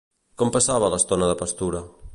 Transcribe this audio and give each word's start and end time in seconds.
Com 0.41 0.53
passava 0.55 0.89
l'estona 0.95 1.29
de 1.33 1.37
pastura? 1.43 1.85